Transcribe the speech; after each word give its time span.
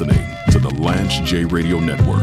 Listening 0.00 0.26
to 0.50 0.58
the 0.58 0.70
Lance 0.80 1.18
J 1.28 1.44
Radio 1.44 1.78
Network. 1.78 2.22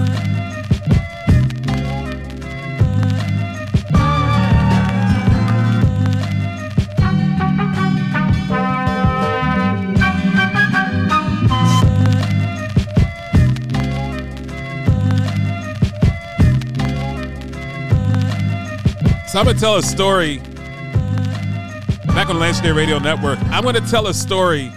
So 19.28 19.38
I'm 19.38 19.46
gonna 19.46 19.60
tell 19.60 19.76
a 19.76 19.84
story. 19.84 20.40
Back 22.08 22.30
on 22.30 22.38
the 22.38 22.42
Lance 22.42 22.60
J 22.60 22.72
Radio 22.72 22.98
Network, 22.98 23.38
I'm 23.52 23.64
gonna 23.64 23.82
tell 23.82 24.08
a 24.08 24.16
story 24.16 24.72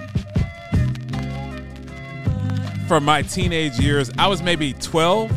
from 2.90 3.04
my 3.04 3.22
teenage 3.22 3.78
years. 3.78 4.10
I 4.18 4.26
was 4.26 4.42
maybe 4.42 4.72
12, 4.72 5.30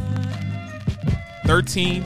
13, 1.46 2.02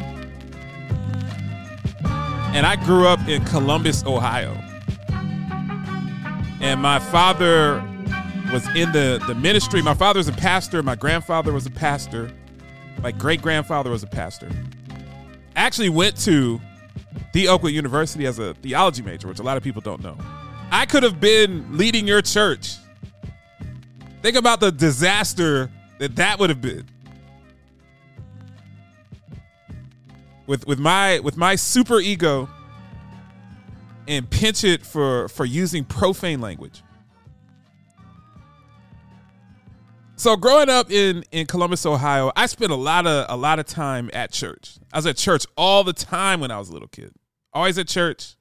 and 2.53 2.65
I 2.65 2.75
grew 2.83 3.07
up 3.07 3.25
in 3.29 3.45
Columbus, 3.45 4.03
Ohio. 4.05 4.51
And 6.59 6.81
my 6.81 6.99
father 6.99 7.81
was 8.51 8.67
in 8.75 8.91
the, 8.91 9.23
the 9.25 9.35
ministry. 9.35 9.81
My 9.81 9.93
father 9.93 10.17
was 10.17 10.27
a 10.27 10.33
pastor. 10.33 10.83
My 10.83 10.95
grandfather 10.95 11.53
was 11.53 11.65
a 11.65 11.71
pastor. 11.71 12.29
My 13.01 13.13
great 13.13 13.41
grandfather 13.41 13.89
was 13.89 14.03
a 14.03 14.07
pastor. 14.07 14.49
I 15.55 15.61
actually 15.61 15.87
went 15.87 16.17
to 16.25 16.59
the 17.31 17.47
Oakwood 17.47 17.71
University 17.71 18.25
as 18.25 18.37
a 18.37 18.53
theology 18.55 19.01
major, 19.01 19.29
which 19.29 19.39
a 19.39 19.43
lot 19.43 19.55
of 19.55 19.63
people 19.63 19.81
don't 19.81 20.03
know. 20.03 20.17
I 20.71 20.85
could 20.85 21.03
have 21.03 21.21
been 21.21 21.77
leading 21.77 22.05
your 22.05 22.21
church. 22.21 22.75
Think 24.27 24.35
about 24.35 24.59
the 24.59 24.73
disaster 24.73 25.71
that 25.99 26.17
that 26.17 26.37
would 26.37 26.49
have 26.49 26.59
been. 26.59 26.85
With 30.45 30.67
with 30.67 30.79
my 30.79 31.19
with 31.19 31.37
my 31.37 31.55
super 31.55 32.01
ego 32.01 32.49
and 34.05 34.29
pinch 34.29 34.65
it 34.65 34.85
for 34.85 35.29
for 35.29 35.45
using 35.45 35.85
profane 35.85 36.41
language. 36.41 36.83
So 40.17 40.35
growing 40.35 40.67
up 40.67 40.91
in 40.91 41.23
in 41.31 41.45
Columbus, 41.45 41.85
Ohio, 41.85 42.33
I 42.35 42.47
spent 42.47 42.73
a 42.73 42.75
lot 42.75 43.07
of 43.07 43.27
a 43.29 43.37
lot 43.37 43.59
of 43.59 43.65
time 43.65 44.09
at 44.11 44.33
church. 44.33 44.77
I 44.91 44.97
was 44.97 45.05
at 45.05 45.15
church 45.15 45.45
all 45.55 45.85
the 45.85 45.93
time 45.93 46.41
when 46.41 46.51
I 46.51 46.59
was 46.59 46.67
a 46.67 46.73
little 46.73 46.89
kid. 46.89 47.13
Always 47.53 47.77
at 47.77 47.87
church. 47.87 48.35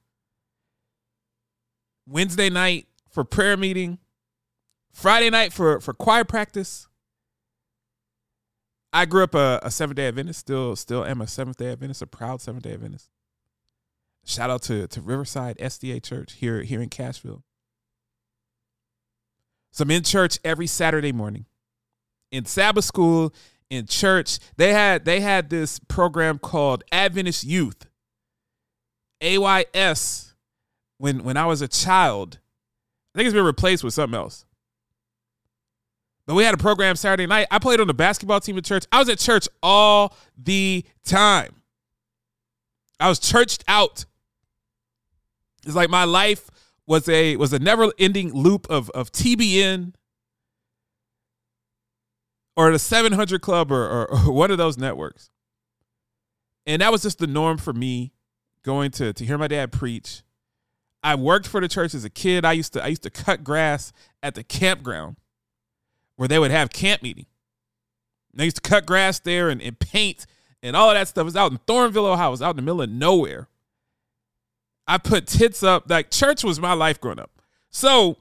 Wednesday 2.05 2.49
night 2.49 2.87
for 3.09 3.23
prayer 3.23 3.55
meeting, 3.55 3.99
Friday 4.97 5.29
night 5.29 5.53
for 5.53 5.79
for 5.79 5.93
choir 5.93 6.23
practice. 6.23 6.87
I 8.91 9.05
grew 9.05 9.23
up 9.23 9.35
a, 9.35 9.59
a 9.61 9.69
Seventh 9.69 9.97
Day 9.97 10.07
Adventist. 10.07 10.39
Still, 10.39 10.75
still 10.75 11.05
am 11.05 11.21
a 11.21 11.27
Seventh 11.27 11.57
Day 11.57 11.71
Adventist, 11.71 12.01
a 12.01 12.07
proud 12.07 12.41
Seventh 12.41 12.63
Day 12.63 12.73
Adventist. 12.73 13.11
Shout 14.25 14.49
out 14.49 14.63
to 14.63 14.87
to 14.87 15.01
Riverside 15.01 15.57
SDA 15.59 16.03
Church 16.03 16.33
here 16.33 16.63
here 16.63 16.81
in 16.81 16.89
Cashville. 16.89 17.43
So 19.71 19.83
I'm 19.83 19.91
in 19.91 20.01
church 20.01 20.39
every 20.43 20.65
Saturday 20.65 21.11
morning 21.11 21.45
in 22.31 22.45
Sabbath 22.45 22.85
school, 22.85 23.33
in 23.69 23.85
church, 23.85 24.39
they 24.55 24.73
had 24.73 25.05
they 25.05 25.19
had 25.19 25.51
this 25.51 25.77
program 25.77 26.39
called 26.39 26.83
Adventist 26.91 27.43
Youth. 27.43 27.85
AYS 29.21 30.33
when 30.97 31.23
when 31.23 31.37
I 31.37 31.45
was 31.45 31.61
a 31.61 31.67
child. 31.67 32.39
I 33.13 33.19
think 33.19 33.27
it's 33.27 33.35
been 33.35 33.43
replaced 33.43 33.83
with 33.83 33.93
something 33.93 34.17
else. 34.17 34.46
But 36.27 36.35
we 36.35 36.43
had 36.43 36.53
a 36.53 36.57
program 36.57 36.97
Saturday 36.97 37.25
night. 37.25 37.47
I 37.49 37.57
played 37.57 37.79
on 37.79 37.87
the 37.87 37.93
basketball 37.93 38.41
team 38.41 38.57
at 38.57 38.65
church. 38.65 38.85
I 38.91 38.99
was 38.99 39.07
at 39.07 39.17
church 39.17 39.47
all 39.63 40.15
the 40.37 40.83
time. 41.05 41.55
I 42.99 43.07
was 43.07 43.17
churched 43.17 43.63
out. 43.67 44.05
It's 45.65 45.75
like 45.75 45.89
my 45.89 46.03
life 46.03 46.49
was 46.85 47.07
a 47.07 47.37
was 47.37 47.53
a 47.53 47.59
never-ending 47.59 48.33
loop 48.33 48.67
of 48.69 48.89
of 48.91 49.11
TBN 49.11 49.93
or 52.57 52.71
the 52.71 52.79
700 52.79 53.41
Club 53.41 53.71
or, 53.71 53.85
or, 53.85 54.11
or 54.11 54.31
one 54.31 54.51
of 54.51 54.57
those 54.57 54.77
networks. 54.77 55.29
And 56.65 56.81
that 56.81 56.91
was 56.91 57.03
just 57.03 57.19
the 57.19 57.27
norm 57.27 57.57
for 57.57 57.71
me 57.71 58.11
going 58.63 58.91
to 58.91 59.13
to 59.13 59.25
hear 59.25 59.37
my 59.37 59.47
dad 59.47 59.71
preach. 59.71 60.23
I 61.03 61.15
worked 61.15 61.47
for 61.47 61.61
the 61.61 61.69
church 61.69 61.93
as 61.93 62.03
a 62.03 62.09
kid. 62.09 62.43
I 62.43 62.51
used 62.51 62.73
to 62.73 62.83
I 62.83 62.87
used 62.87 63.03
to 63.03 63.09
cut 63.09 63.45
grass 63.45 63.93
at 64.21 64.35
the 64.35 64.43
campground 64.43 65.15
where 66.17 66.27
they 66.27 66.37
would 66.37 66.51
have 66.51 66.69
camp 66.69 67.01
meeting. 67.01 67.25
And 68.33 68.41
I 68.41 68.45
used 68.45 68.57
to 68.57 68.69
cut 68.69 68.85
grass 68.85 69.19
there 69.19 69.49
and, 69.49 69.61
and 69.61 69.79
paint 69.79 70.25
and 70.61 70.75
all 70.75 70.89
of 70.89 70.95
that 70.95 71.07
stuff. 71.07 71.21
It 71.21 71.25
was 71.25 71.35
out 71.35 71.51
in 71.51 71.59
Thornville, 71.59 72.11
Ohio. 72.11 72.27
It 72.27 72.31
was 72.31 72.41
out 72.41 72.51
in 72.51 72.57
the 72.57 72.61
middle 72.61 72.81
of 72.81 72.89
nowhere. 72.89 73.47
I 74.87 74.97
put 74.97 75.27
tits 75.27 75.63
up. 75.63 75.89
Like 75.89 76.11
church 76.11 76.43
was 76.43 76.59
my 76.59 76.73
life 76.73 76.99
growing 76.99 77.19
up. 77.19 77.31
So 77.69 78.17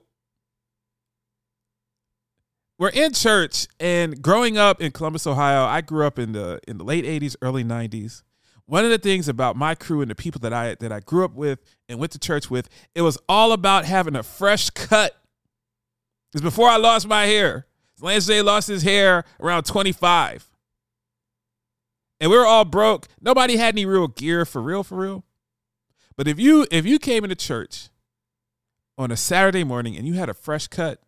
we're 2.78 2.90
in 2.90 3.12
church 3.12 3.66
and 3.80 4.20
growing 4.20 4.58
up 4.58 4.80
in 4.80 4.92
Columbus, 4.92 5.26
Ohio, 5.26 5.64
I 5.64 5.80
grew 5.80 6.06
up 6.06 6.18
in 6.18 6.32
the 6.32 6.60
in 6.68 6.78
the 6.78 6.84
late 6.84 7.04
80s, 7.04 7.36
early 7.40 7.64
90s. 7.64 8.22
One 8.66 8.84
of 8.84 8.90
the 8.90 8.98
things 8.98 9.28
about 9.28 9.56
my 9.56 9.76
crew 9.76 10.02
and 10.02 10.10
the 10.10 10.14
people 10.14 10.40
that 10.40 10.52
I 10.52 10.74
that 10.80 10.92
I 10.92 11.00
grew 11.00 11.24
up 11.24 11.34
with 11.34 11.60
and 11.88 11.98
went 11.98 12.12
to 12.12 12.18
church 12.18 12.50
with, 12.50 12.68
it 12.94 13.02
was 13.02 13.16
all 13.28 13.52
about 13.52 13.84
having 13.84 14.16
a 14.16 14.22
fresh 14.22 14.70
cut. 14.70 15.16
Because 16.32 16.42
before 16.42 16.68
I 16.68 16.76
lost 16.76 17.06
my 17.06 17.26
hair, 17.26 17.65
Lance 18.00 18.26
J 18.26 18.42
lost 18.42 18.68
his 18.68 18.82
hair 18.82 19.24
around 19.40 19.64
25. 19.64 20.46
And 22.20 22.30
we 22.30 22.36
were 22.36 22.46
all 22.46 22.64
broke. 22.64 23.08
Nobody 23.20 23.56
had 23.56 23.74
any 23.74 23.84
real 23.84 24.08
gear 24.08 24.44
for 24.44 24.62
real, 24.62 24.82
for 24.82 24.96
real. 24.96 25.24
But 26.16 26.26
if 26.26 26.40
you 26.40 26.66
if 26.70 26.86
you 26.86 26.98
came 26.98 27.24
into 27.24 27.36
church 27.36 27.90
on 28.96 29.10
a 29.10 29.16
Saturday 29.16 29.64
morning 29.64 29.96
and 29.96 30.06
you 30.06 30.14
had 30.14 30.30
a 30.30 30.34
fresh 30.34 30.66
cut, 30.66 31.02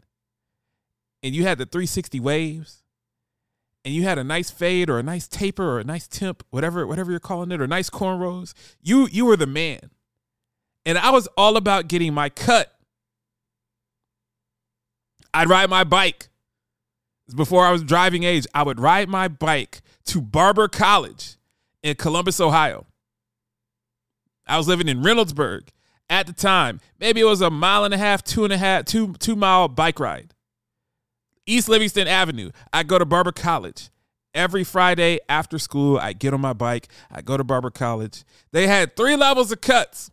and 1.22 1.34
you 1.34 1.44
had 1.44 1.58
the 1.58 1.66
360 1.66 2.20
waves 2.20 2.82
and 3.84 3.94
you 3.94 4.02
had 4.02 4.18
a 4.18 4.24
nice 4.24 4.50
fade 4.50 4.90
or 4.90 4.98
a 4.98 5.02
nice 5.02 5.26
taper 5.26 5.64
or 5.64 5.80
a 5.80 5.84
nice 5.84 6.06
temp, 6.06 6.44
whatever 6.50 6.86
whatever 6.86 7.10
you're 7.10 7.20
calling 7.20 7.50
it, 7.52 7.60
or 7.60 7.66
nice 7.66 7.90
cornrows, 7.90 8.52
you 8.82 9.08
you 9.10 9.24
were 9.24 9.36
the 9.36 9.46
man. 9.46 9.90
And 10.84 10.98
I 10.98 11.10
was 11.10 11.26
all 11.36 11.56
about 11.56 11.88
getting 11.88 12.14
my 12.14 12.28
cut. 12.28 12.74
I'd 15.32 15.48
ride 15.48 15.70
my 15.70 15.84
bike. 15.84 16.28
Before 17.34 17.64
I 17.64 17.72
was 17.72 17.82
driving 17.82 18.22
age, 18.22 18.46
I 18.54 18.62
would 18.62 18.80
ride 18.80 19.08
my 19.08 19.28
bike 19.28 19.82
to 20.06 20.20
Barber 20.20 20.68
College 20.68 21.36
in 21.82 21.96
Columbus, 21.96 22.40
Ohio. 22.40 22.86
I 24.46 24.56
was 24.56 24.66
living 24.66 24.88
in 24.88 25.02
Reynoldsburg 25.02 25.68
at 26.08 26.26
the 26.26 26.32
time. 26.32 26.80
Maybe 26.98 27.20
it 27.20 27.24
was 27.24 27.42
a 27.42 27.50
mile 27.50 27.84
and 27.84 27.92
a 27.92 27.98
half, 27.98 28.24
two 28.24 28.44
and 28.44 28.52
a 28.52 28.56
half, 28.56 28.86
two 28.86 29.12
two 29.14 29.36
mile 29.36 29.68
bike 29.68 30.00
ride. 30.00 30.34
East 31.46 31.68
Livingston 31.68 32.08
Avenue. 32.08 32.50
I 32.72 32.82
go 32.82 32.98
to 32.98 33.04
Barber 33.04 33.32
College. 33.32 33.90
Every 34.34 34.64
Friday 34.64 35.18
after 35.28 35.58
school, 35.58 35.98
I 35.98 36.12
get 36.12 36.34
on 36.34 36.40
my 36.40 36.52
bike. 36.52 36.88
I 37.10 37.22
go 37.22 37.36
to 37.36 37.44
Barber 37.44 37.70
College. 37.70 38.24
They 38.52 38.66
had 38.66 38.94
three 38.96 39.16
levels 39.16 39.50
of 39.50 39.60
cuts. 39.60 40.10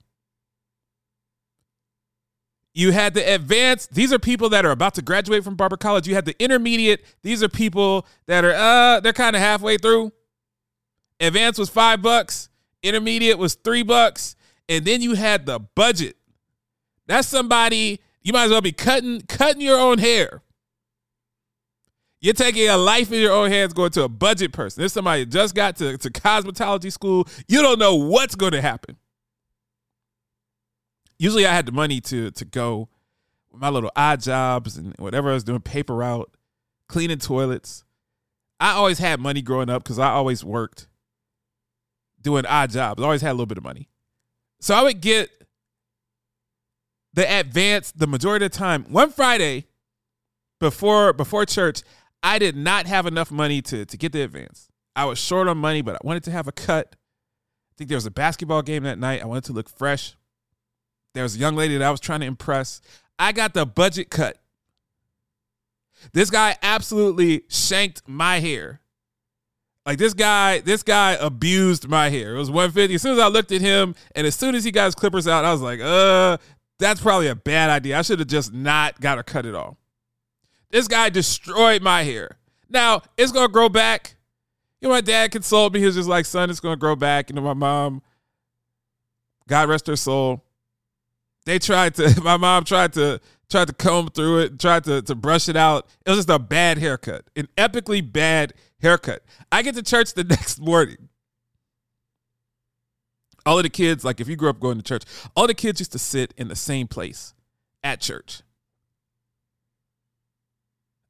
You 2.78 2.92
had 2.92 3.14
the 3.14 3.22
advanced. 3.22 3.94
These 3.94 4.12
are 4.12 4.20
people 4.20 4.50
that 4.50 4.66
are 4.66 4.72
about 4.72 4.96
to 4.96 5.02
graduate 5.02 5.46
from 5.46 5.56
Barber 5.56 5.78
College. 5.78 6.10
You 6.10 6.14
had 6.14 6.26
the 6.26 6.36
intermediate. 6.44 7.06
These 7.24 7.42
are 7.42 7.48
people 7.48 8.06
that 8.28 8.44
are 8.44 8.54
uh 8.54 9.00
they're 9.00 9.14
kind 9.14 9.34
of 9.34 9.42
halfway 9.42 9.78
through. 9.78 10.12
Advanced 11.22 11.58
was 11.58 11.70
five 11.70 12.02
bucks. 12.02 12.50
Intermediate 12.84 13.38
was 13.38 13.56
three 13.56 13.82
bucks, 13.82 14.36
and 14.68 14.84
then 14.84 15.02
you 15.02 15.14
had 15.14 15.46
the 15.46 15.60
budget. 15.60 16.18
That's 17.08 17.30
somebody 17.30 18.02
you 18.22 18.34
might 18.34 18.44
as 18.44 18.52
well 18.52 18.60
be 18.60 18.74
cutting 18.74 19.22
cutting 19.22 19.62
your 19.62 19.80
own 19.80 19.98
hair. 19.98 20.42
You're 22.20 22.34
taking 22.34 22.68
a 22.68 22.76
life 22.76 23.10
in 23.10 23.22
your 23.22 23.32
own 23.32 23.52
hands 23.52 23.72
going 23.72 23.92
to 23.92 24.04
a 24.04 24.10
budget 24.10 24.52
person. 24.52 24.82
This 24.82 24.92
somebody 24.92 25.26
just 25.26 25.56
got 25.56 25.78
to, 25.78 25.98
to 25.98 26.10
cosmetology 26.10 26.92
school. 26.92 27.26
You 27.48 27.62
don't 27.62 27.80
know 27.80 27.96
what's 27.96 28.36
going 28.36 28.52
to 28.52 28.62
happen. 28.62 28.98
Usually 31.18 31.46
I 31.46 31.54
had 31.54 31.66
the 31.66 31.72
money 31.72 32.02
to 32.02 32.32
to 32.32 32.46
go 32.46 32.90
my 33.54 33.70
little 33.70 33.92
odd 33.96 34.22
jobs 34.22 34.78
and 34.78 34.94
whatever 35.00 35.30
I 35.30 35.34
was 35.34 35.44
doing, 35.44 35.62
paper 35.62 35.96
route, 35.96 36.30
cleaning 36.90 37.20
toilets. 37.20 37.84
I 38.60 38.72
always 38.72 39.00
had 39.00 39.20
money 39.20 39.42
growing 39.42 39.70
up 39.70 39.84
because 39.84 40.00
I 40.00 40.10
always 40.10 40.44
worked 40.44 40.88
doing 42.22 42.46
odd 42.46 42.72
jobs. 42.72 43.02
I 43.02 43.06
always 43.06 43.22
had 43.22 43.32
a 43.32 43.34
little 43.34 43.46
bit 43.46 43.58
of 43.58 43.64
money. 43.64 43.90
So 44.60 44.74
I 44.76 44.84
would 44.84 45.02
get 45.02 45.30
the 47.14 47.40
advance 47.40 47.92
the 47.92 48.08
majority 48.08 48.46
of 48.46 48.52
the 48.52 48.58
time. 48.58 48.86
One 48.90 49.10
Friday 49.10 49.68
before 50.60 51.14
before 51.14 51.46
church, 51.46 51.82
I 52.24 52.40
did 52.40 52.56
not 52.56 52.88
have 52.88 53.06
enough 53.06 53.32
money 53.32 53.62
to, 53.64 53.86
to 53.86 53.98
get 53.98 54.12
the 54.12 54.22
advance. 54.22 54.70
I 54.96 55.06
was 55.06 55.20
short 55.20 55.48
on 55.48 55.58
money, 55.58 55.82
but 55.82 55.96
I 55.96 56.00
wanted 56.04 56.24
to 56.24 56.32
have 56.32 56.48
a 56.48 56.52
cut. 56.52 56.96
I 56.96 57.74
think 57.78 57.90
there 57.90 57.98
was 57.98 58.06
a 58.06 58.12
basketball 58.12 58.62
game 58.62 58.84
that 58.84 58.98
night. 58.98 59.22
I 59.22 59.26
wanted 59.26 59.44
to 59.46 59.54
look 59.54 59.70
fresh. 59.70 60.16
There 61.16 61.24
was 61.24 61.38
a 61.38 61.40
young 61.40 61.56
lady 61.56 61.78
that 61.78 61.88
I 61.88 61.92
was 61.92 62.02
trying 62.02 62.20
to 62.20 62.26
impress. 62.26 62.82
I 63.18 63.32
got 63.32 63.54
the 63.54 63.66
budget 63.66 64.10
cut. 64.10 64.38
This 66.12 66.30
guy 66.30 66.58
absolutely 66.62 67.44
shanked 67.48 68.02
my 68.06 68.40
hair. 68.40 68.82
Like 69.86 69.98
this 69.98 70.14
guy, 70.14 70.60
this 70.60 70.84
guy 70.84 71.14
abused 71.14 71.88
my 71.88 72.10
hair. 72.10 72.36
It 72.36 72.38
was 72.38 72.52
150. 72.52 72.96
As 72.96 73.02
soon 73.02 73.14
as 73.14 73.20
I 73.20 73.28
looked 73.28 73.54
at 73.54 73.62
him, 73.62 73.96
and 74.14 74.28
as 74.28 74.36
soon 74.36 74.56
as 74.56 74.66
he 74.66 74.72
got 74.72 74.86
his 74.86 74.96
clippers 74.96 75.26
out, 75.26 75.46
I 75.46 75.54
was 75.54 75.62
like, 75.62 75.80
uh, 75.80 76.38
that's 76.80 77.00
probably 77.00 77.28
a 77.28 77.36
bad 77.36 77.70
idea. 77.70 77.98
I 77.98 78.02
should 78.02 78.20
have 78.20 78.28
just 78.28 78.52
not 78.52 79.00
got 79.00 79.16
to 79.16 79.24
cut 79.24 79.46
it 79.46 79.56
off. 79.56 79.78
This 80.70 80.90
guy 80.90 81.10
destroyed 81.10 81.82
my 81.82 82.04
hair. 82.04 82.38
Now 82.70 83.04
it's 83.16 83.32
gonna 83.32 83.48
grow 83.48 83.70
back. 83.70 84.18
You 84.82 84.90
know, 84.90 84.96
my 84.96 85.02
dad 85.02 85.32
consoled 85.32 85.74
me. 85.74 85.80
He 85.80 85.86
was 85.86 85.96
just 85.96 86.10
like, 86.10 86.26
son, 86.26 86.50
it's 86.50 86.60
gonna 86.60 86.76
grow 86.76 86.98
back. 86.98 87.30
You 87.30 87.38
know, 87.38 87.42
my 87.42 87.54
mom, 87.54 88.02
God 89.48 89.70
rest 89.70 89.88
her 89.88 89.96
soul. 89.96 90.45
They 91.46 91.60
tried 91.60 91.96
to, 91.96 92.22
my 92.24 92.38
mom 92.38 92.64
tried 92.64 92.94
to 92.94 93.20
tried 93.50 93.68
to 93.68 93.74
comb 93.74 94.08
through 94.10 94.40
it, 94.40 94.60
tried 94.60 94.84
to, 94.86 95.02
to 95.04 95.16
brush 95.16 95.48
it 95.48 95.56
out. 95.56 95.88
It 96.06 96.10
was 96.10 96.20
just 96.20 96.30
a 96.30 96.40
bad 96.40 96.78
haircut, 96.80 97.26
an 97.36 97.48
epically 97.58 98.02
bad 98.02 98.54
haircut. 98.82 99.24
I 99.52 99.62
get 99.62 99.76
to 99.76 99.84
church 99.84 100.14
the 100.14 100.24
next 100.30 100.60
morning. 100.60 101.10
All 103.46 103.58
of 103.58 103.64
the 103.64 103.70
kids, 103.70 104.04
like 104.04 104.20
if 104.20 104.28
you 104.28 104.36
grew 104.36 104.50
up 104.50 104.60
going 104.60 104.78
to 104.78 104.84
church, 104.84 105.04
all 105.36 105.46
the 105.46 105.54
kids 105.54 105.80
used 105.80 105.92
to 105.92 106.00
sit 106.00 106.34
in 106.36 106.48
the 106.48 106.56
same 106.56 106.88
place 106.88 107.36
at 107.84 108.02
church. 108.02 108.42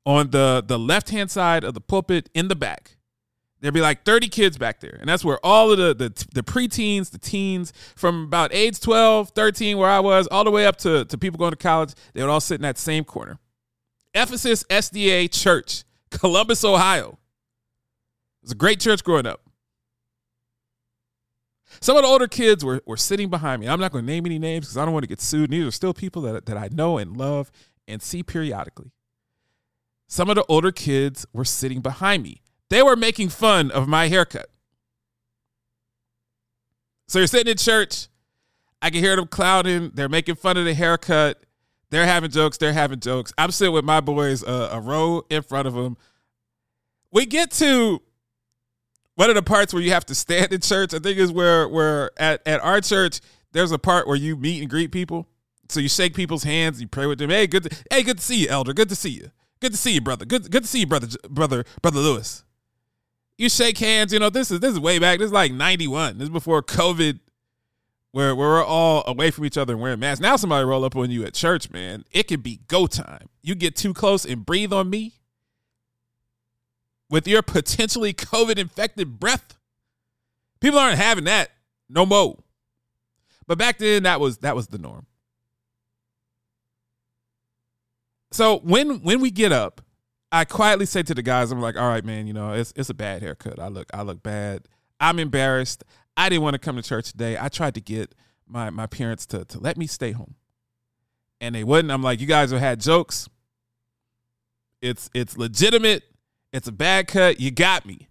On 0.05 0.29
the, 0.31 0.63
the 0.65 0.77
left 0.77 1.09
hand 1.09 1.31
side 1.31 1.63
of 1.63 1.73
the 1.73 1.81
pulpit 1.81 2.29
in 2.33 2.49
the 2.49 2.55
back, 2.55 2.97
there'd 3.61 3.73
be 3.73 3.81
like 3.81 4.03
30 4.03 4.27
kids 4.27 4.57
back 4.57 4.79
there. 4.79 4.97
And 4.99 5.09
that's 5.09 5.25
where 5.25 5.43
all 5.43 5.71
of 5.71 5.77
the, 5.77 5.93
the, 5.93 6.27
the 6.33 6.43
preteens, 6.43 7.11
the 7.11 7.17
teens, 7.17 7.73
from 7.95 8.23
about 8.23 8.53
age 8.53 8.79
12, 8.79 9.29
13, 9.29 9.77
where 9.77 9.89
I 9.89 9.99
was, 9.99 10.27
all 10.27 10.43
the 10.43 10.51
way 10.51 10.65
up 10.65 10.77
to, 10.77 11.05
to 11.05 11.17
people 11.17 11.37
going 11.37 11.51
to 11.51 11.57
college, 11.57 11.93
they 12.13 12.21
would 12.21 12.29
all 12.29 12.41
sit 12.41 12.55
in 12.55 12.61
that 12.61 12.77
same 12.77 13.03
corner. 13.03 13.39
Ephesus 14.13 14.63
SDA 14.65 15.31
Church, 15.31 15.83
Columbus, 16.11 16.63
Ohio. 16.63 17.19
It 18.41 18.45
was 18.45 18.51
a 18.51 18.55
great 18.55 18.79
church 18.79 19.03
growing 19.03 19.25
up. 19.25 19.41
Some 21.81 21.97
of 21.97 22.03
the 22.03 22.07
older 22.07 22.27
kids 22.27 22.63
were, 22.63 22.81
were 22.85 22.97
sitting 22.97 23.29
behind 23.29 23.59
me. 23.59 23.67
I'm 23.67 23.79
not 23.79 23.91
going 23.91 24.05
to 24.05 24.11
name 24.11 24.25
any 24.25 24.39
names 24.39 24.65
because 24.65 24.77
I 24.77 24.85
don't 24.85 24.93
want 24.93 25.03
to 25.03 25.09
get 25.09 25.19
sued. 25.19 25.49
these 25.49 25.65
are 25.65 25.71
still 25.71 25.93
people 25.93 26.21
that, 26.23 26.45
that 26.45 26.57
I 26.57 26.69
know 26.71 26.97
and 26.97 27.17
love 27.17 27.51
and 27.87 28.01
see 28.01 28.23
periodically. 28.23 28.91
Some 30.07 30.29
of 30.29 30.35
the 30.35 30.45
older 30.47 30.71
kids 30.71 31.25
were 31.33 31.45
sitting 31.45 31.81
behind 31.81 32.23
me. 32.23 32.41
They 32.69 32.81
were 32.81 32.95
making 32.95 33.29
fun 33.29 33.71
of 33.71 33.87
my 33.87 34.07
haircut. 34.07 34.49
So 37.07 37.19
you're 37.19 37.27
sitting 37.27 37.51
in 37.51 37.57
church. 37.57 38.07
I 38.81 38.89
can 38.89 38.99
hear 39.03 39.15
them 39.15 39.27
clowning. 39.27 39.91
They're 39.93 40.09
making 40.09 40.35
fun 40.35 40.57
of 40.57 40.65
the 40.65 40.73
haircut. 40.73 41.43
They're 41.91 42.05
having 42.05 42.31
jokes. 42.31 42.57
They're 42.57 42.73
having 42.73 42.99
jokes. 42.99 43.33
I'm 43.37 43.51
sitting 43.51 43.73
with 43.73 43.85
my 43.85 44.01
boys 44.01 44.43
uh, 44.43 44.69
a 44.71 44.79
row 44.79 45.23
in 45.29 45.43
front 45.43 45.67
of 45.67 45.73
them. 45.75 45.97
We 47.11 47.25
get 47.25 47.51
to 47.51 48.01
one 49.15 49.29
of 49.29 49.35
the 49.35 49.43
parts 49.43 49.73
where 49.73 49.81
you 49.81 49.91
have 49.91 50.05
to 50.07 50.15
stand 50.15 50.51
in 50.51 50.61
church, 50.61 50.93
I 50.93 50.99
think 50.99 51.17
is 51.17 51.31
where 51.31 51.67
where 51.69 52.11
at, 52.17 52.41
at 52.45 52.61
our 52.61 52.81
church, 52.81 53.21
there's 53.53 53.71
a 53.71 53.79
part 53.79 54.07
where 54.07 54.17
you 54.17 54.35
meet 54.35 54.61
and 54.61 54.69
greet 54.69 54.91
people. 54.91 55.27
So 55.69 55.79
you 55.79 55.89
shake 55.89 56.13
people's 56.13 56.43
hands, 56.43 56.81
you 56.81 56.87
pray 56.87 57.05
with 57.05 57.17
them. 57.17 57.29
Hey, 57.29 57.47
good 57.47 57.63
to, 57.63 57.83
hey, 57.89 58.03
good 58.03 58.17
to 58.17 58.23
see 58.23 58.41
you, 58.41 58.49
elder. 58.49 58.73
Good 58.73 58.89
to 58.89 58.95
see 58.95 59.09
you. 59.09 59.31
Good 59.61 59.71
to 59.71 59.77
see 59.77 59.93
you, 59.93 60.01
brother. 60.01 60.25
Good 60.25 60.51
good 60.51 60.63
to 60.63 60.69
see 60.69 60.81
you, 60.81 60.87
brother 60.87 61.07
brother 61.29 61.63
brother 61.81 61.99
Lewis. 61.99 62.43
You 63.37 63.49
shake 63.49 63.77
hands, 63.77 64.13
you 64.13 64.19
know, 64.19 64.29
this 64.29 64.49
is 64.49 64.59
this 64.59 64.73
is 64.73 64.79
way 64.79 64.99
back. 64.99 65.19
This 65.19 65.27
is 65.27 65.33
like 65.33 65.51
91. 65.51 66.17
This 66.17 66.25
is 66.25 66.29
before 66.29 66.61
COVID 66.63 67.19
where, 68.11 68.33
where 68.33 68.47
we're 68.47 68.63
all 68.63 69.03
away 69.07 69.29
from 69.29 69.43
each 69.43 69.57
other 69.57 69.73
and 69.73 69.81
wearing 69.81 69.99
masks. 69.99 70.21
Now 70.21 70.37
somebody 70.37 70.63
roll 70.63 70.85
up 70.85 70.95
on 70.95 71.11
you 71.11 71.25
at 71.25 71.33
church, 71.33 71.69
man. 71.69 72.05
It 72.13 72.29
could 72.29 72.41
be 72.41 72.61
go 72.67 72.87
time. 72.87 73.27
You 73.41 73.55
get 73.55 73.75
too 73.75 73.93
close 73.93 74.23
and 74.23 74.45
breathe 74.45 74.71
on 74.71 74.89
me 74.89 75.15
with 77.09 77.27
your 77.27 77.41
potentially 77.41 78.13
COVID 78.13 78.57
infected 78.57 79.19
breath. 79.19 79.57
People 80.61 80.79
aren't 80.79 80.97
having 80.97 81.25
that 81.25 81.51
no 81.89 82.05
more. 82.05 82.37
But 83.47 83.57
back 83.57 83.77
then 83.79 84.03
that 84.03 84.19
was 84.19 84.37
that 84.39 84.55
was 84.55 84.67
the 84.67 84.77
norm. 84.77 85.05
So 88.31 88.59
when 88.59 89.01
when 89.01 89.19
we 89.19 89.29
get 89.29 89.51
up, 89.51 89.81
I 90.35 90.43
quietly 90.43 90.85
say 90.85 91.01
to 91.01 91.13
the 91.13 91.21
guys, 91.21 91.49
I'm 91.49 91.61
like, 91.61 91.77
all 91.77 91.87
right, 91.87 92.03
man, 92.03 92.27
you 92.27 92.33
know, 92.33 92.51
it's 92.51 92.73
it's 92.75 92.89
a 92.89 92.93
bad 92.93 93.21
haircut. 93.21 93.57
I 93.57 93.69
look 93.69 93.87
I 93.93 94.01
look 94.01 94.21
bad. 94.21 94.67
I'm 94.99 95.17
embarrassed. 95.17 95.85
I 96.17 96.27
didn't 96.27 96.43
want 96.43 96.55
to 96.55 96.59
come 96.59 96.75
to 96.75 96.81
church 96.81 97.11
today. 97.11 97.37
I 97.39 97.47
tried 97.47 97.73
to 97.75 97.81
get 97.81 98.13
my 98.45 98.69
my 98.69 98.85
parents 98.85 99.25
to 99.27 99.45
to 99.45 99.59
let 99.59 99.77
me 99.77 99.87
stay 99.87 100.11
home. 100.11 100.35
And 101.39 101.55
they 101.55 101.63
wouldn't. 101.63 101.89
I'm 101.89 102.03
like, 102.03 102.19
you 102.19 102.27
guys 102.27 102.51
have 102.51 102.59
had 102.59 102.81
jokes. 102.81 103.29
It's 104.81 105.09
it's 105.13 105.37
legitimate. 105.37 106.03
It's 106.51 106.67
a 106.67 106.73
bad 106.73 107.07
cut. 107.07 107.39
You 107.39 107.49
got 107.49 107.85
me. 107.85 108.09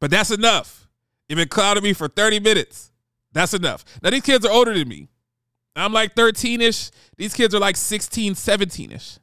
But 0.00 0.12
that's 0.12 0.30
enough. 0.30 0.88
You've 1.28 1.38
been 1.38 1.48
clouding 1.48 1.82
me 1.82 1.94
for 1.94 2.06
30 2.06 2.38
minutes. 2.40 2.92
That's 3.32 3.54
enough. 3.54 3.84
Now, 4.02 4.10
these 4.10 4.22
kids 4.22 4.44
are 4.46 4.52
older 4.52 4.72
than 4.72 4.86
me. 4.86 5.08
I'm 5.74 5.92
like 5.92 6.14
13 6.14 6.60
ish. 6.60 6.90
These 7.16 7.34
kids 7.34 7.54
are 7.54 7.58
like 7.58 7.76
16, 7.76 8.34
17 8.36 8.92
ish. 8.92 9.18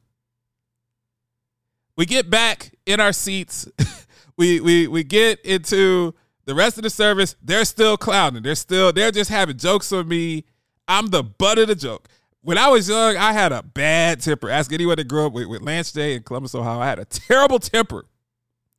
We 2.02 2.06
get 2.06 2.28
back 2.28 2.72
in 2.84 2.98
our 2.98 3.12
seats. 3.12 3.68
we, 4.36 4.58
we, 4.58 4.88
we 4.88 5.04
get 5.04 5.40
into 5.42 6.16
the 6.46 6.54
rest 6.56 6.76
of 6.76 6.82
the 6.82 6.90
service. 6.90 7.36
They're 7.40 7.64
still 7.64 7.96
clowning. 7.96 8.42
They're 8.42 8.56
still, 8.56 8.92
they're 8.92 9.12
just 9.12 9.30
having 9.30 9.56
jokes 9.56 9.92
on 9.92 10.08
me. 10.08 10.44
I'm 10.88 11.10
the 11.10 11.22
butt 11.22 11.60
of 11.60 11.68
the 11.68 11.76
joke. 11.76 12.08
When 12.40 12.58
I 12.58 12.70
was 12.70 12.88
young, 12.88 13.16
I 13.16 13.32
had 13.32 13.52
a 13.52 13.62
bad 13.62 14.20
temper. 14.20 14.50
Ask 14.50 14.72
anyone 14.72 14.96
that 14.96 15.06
grew 15.06 15.26
up 15.26 15.32
with, 15.32 15.46
with 15.46 15.62
Lance 15.62 15.92
J 15.92 16.16
in 16.16 16.24
Columbus, 16.24 16.56
Ohio. 16.56 16.80
I 16.80 16.88
had 16.88 16.98
a 16.98 17.04
terrible 17.04 17.60
temper 17.60 18.04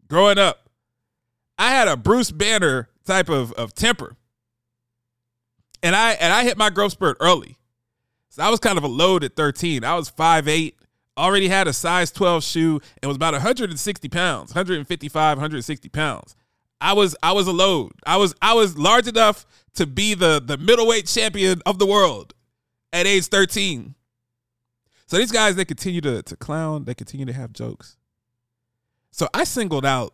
growing 0.09 0.37
up, 0.37 0.67
I 1.57 1.69
had 1.69 1.87
a 1.87 1.95
Bruce 1.95 2.29
Banner 2.29 2.89
type 3.05 3.29
of, 3.29 3.53
of 3.53 3.73
temper. 3.73 4.17
And 5.81 5.95
I 5.95 6.11
and 6.11 6.33
I 6.33 6.43
hit 6.43 6.57
my 6.57 6.69
growth 6.69 6.91
spurt 6.91 7.15
early. 7.21 7.55
So 8.27 8.43
I 8.43 8.49
was 8.49 8.59
kind 8.59 8.77
of 8.77 8.83
a 8.83 8.89
load 8.89 9.23
at 9.23 9.37
13. 9.37 9.85
I 9.85 9.95
was 9.95 10.11
5'8, 10.11 10.73
already 11.18 11.48
had 11.48 11.68
a 11.68 11.74
size 11.74 12.12
12 12.12 12.44
shoe, 12.44 12.81
and 13.01 13.07
was 13.07 13.15
about 13.15 13.33
160 13.33 14.10
pounds, 14.10 14.51
155, 14.51 15.38
160 15.38 15.89
pounds. 15.89 16.35
I 16.81 16.94
was 16.94 17.16
I 17.23 17.31
was 17.31 17.47
a 17.47 17.54
load. 17.54 17.94
I 18.06 18.18
was 18.18 18.35
I 18.42 18.54
was 18.54 18.78
large 18.78 19.07
enough 19.07 19.45
to 19.76 19.87
be 19.87 20.14
the 20.14 20.42
the 20.45 20.57
middleweight 20.57 21.07
champion 21.07 21.61
of 21.66 21.80
the 21.80 21.85
world 21.85 22.33
at 22.92 23.07
age 23.07 23.28
13. 23.28 23.95
So 25.06 25.18
these 25.18 25.31
guys 25.31 25.56
they 25.56 25.64
continue 25.64 26.02
to 26.02 26.21
to 26.23 26.35
clown, 26.35 26.83
they 26.83 26.94
continue 26.94 27.26
to 27.26 27.33
have 27.33 27.54
jokes. 27.54 27.97
So 29.11 29.30
I 29.33 29.45
singled 29.45 29.85
out 29.85 30.14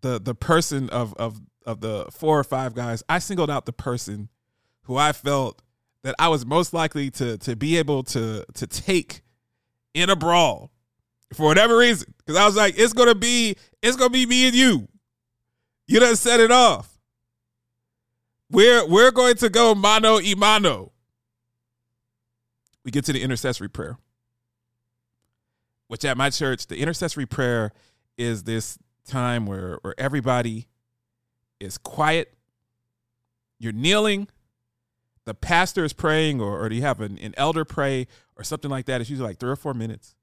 the 0.00 0.20
the 0.20 0.34
person 0.34 0.90
of 0.90 1.14
of 1.14 1.40
of 1.64 1.80
the 1.80 2.06
four 2.10 2.38
or 2.38 2.44
five 2.44 2.74
guys. 2.74 3.04
I 3.08 3.20
singled 3.20 3.50
out 3.50 3.64
the 3.64 3.72
person 3.72 4.30
who 4.82 4.96
I 4.96 5.12
felt 5.12 5.62
that 6.02 6.16
I 6.18 6.28
was 6.28 6.44
most 6.44 6.72
likely 6.72 7.10
to 7.12 7.38
to 7.38 7.54
be 7.54 7.76
able 7.76 8.02
to 8.04 8.44
to 8.54 8.66
take 8.66 9.22
in 9.94 10.10
a 10.10 10.16
brawl 10.16 10.70
for 11.32 11.46
whatever 11.46 11.76
reason. 11.76 12.14
Because 12.18 12.36
I 12.36 12.46
was 12.46 12.56
like, 12.56 12.78
it's 12.78 12.92
gonna 12.92 13.14
be 13.14 13.56
it's 13.82 13.96
gonna 13.96 14.10
be 14.10 14.26
me 14.26 14.46
and 14.46 14.54
you. 14.54 14.88
You 15.86 16.00
done 16.00 16.16
set 16.16 16.40
it 16.40 16.50
off. 16.50 16.98
We're 18.50 18.86
we're 18.86 19.10
going 19.10 19.36
to 19.36 19.48
go 19.48 19.74
mano 19.74 20.16
y 20.16 20.34
mano. 20.36 20.92
We 22.84 22.90
get 22.90 23.04
to 23.06 23.12
the 23.12 23.22
intercessory 23.22 23.68
prayer, 23.68 23.98
which 25.88 26.04
at 26.04 26.16
my 26.16 26.30
church, 26.30 26.66
the 26.66 26.78
intercessory 26.78 27.26
prayer 27.26 27.72
is 28.16 28.44
this 28.44 28.78
time 29.06 29.46
where 29.46 29.78
where 29.82 29.94
everybody 29.98 30.68
is 31.60 31.78
quiet. 31.78 32.34
You're 33.58 33.72
kneeling. 33.72 34.28
The 35.24 35.34
pastor 35.34 35.84
is 35.84 35.92
praying, 35.92 36.40
or, 36.40 36.58
or 36.58 36.70
do 36.70 36.74
you 36.76 36.80
have 36.82 37.02
an, 37.02 37.18
an 37.18 37.34
elder 37.36 37.66
pray 37.66 38.06
or 38.38 38.44
something 38.44 38.70
like 38.70 38.86
that? 38.86 39.00
It's 39.00 39.10
usually 39.10 39.28
like 39.28 39.38
three 39.38 39.50
or 39.50 39.56
four 39.56 39.74
minutes. 39.74 40.14